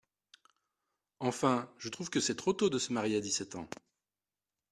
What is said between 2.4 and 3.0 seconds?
tôt de se